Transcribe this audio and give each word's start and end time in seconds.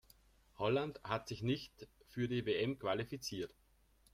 Holland 0.57 0.99
hat 1.03 1.27
sich 1.27 1.43
nicht 1.43 1.87
für 2.07 2.27
die 2.27 2.43
WM 2.43 2.79
qualifiziert. 2.79 3.53